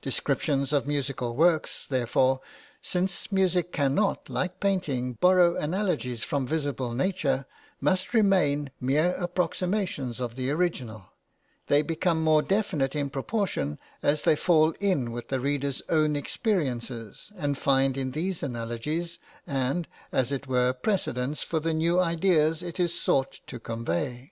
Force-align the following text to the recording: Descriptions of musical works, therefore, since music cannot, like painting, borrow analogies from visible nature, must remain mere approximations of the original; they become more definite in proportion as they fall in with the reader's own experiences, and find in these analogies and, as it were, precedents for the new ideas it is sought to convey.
Descriptions 0.00 0.72
of 0.72 0.86
musical 0.86 1.34
works, 1.34 1.86
therefore, 1.86 2.38
since 2.80 3.32
music 3.32 3.72
cannot, 3.72 4.28
like 4.30 4.60
painting, 4.60 5.14
borrow 5.14 5.56
analogies 5.56 6.22
from 6.22 6.46
visible 6.46 6.94
nature, 6.94 7.46
must 7.80 8.14
remain 8.14 8.70
mere 8.80 9.16
approximations 9.18 10.20
of 10.20 10.36
the 10.36 10.52
original; 10.52 11.06
they 11.66 11.82
become 11.82 12.22
more 12.22 12.42
definite 12.42 12.94
in 12.94 13.10
proportion 13.10 13.76
as 14.04 14.22
they 14.22 14.36
fall 14.36 14.70
in 14.78 15.10
with 15.10 15.30
the 15.30 15.40
reader's 15.40 15.82
own 15.88 16.14
experiences, 16.14 17.32
and 17.36 17.58
find 17.58 17.96
in 17.96 18.12
these 18.12 18.44
analogies 18.44 19.18
and, 19.48 19.88
as 20.12 20.30
it 20.30 20.46
were, 20.46 20.72
precedents 20.72 21.42
for 21.42 21.58
the 21.58 21.74
new 21.74 21.98
ideas 21.98 22.62
it 22.62 22.78
is 22.78 22.94
sought 22.96 23.40
to 23.48 23.58
convey. 23.58 24.30